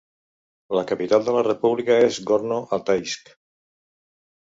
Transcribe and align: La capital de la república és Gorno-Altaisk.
La 0.77 0.83
capital 0.91 1.27
de 1.27 1.35
la 1.35 1.45
república 1.49 2.01
és 2.09 2.19
Gorno-Altaisk. 2.33 3.35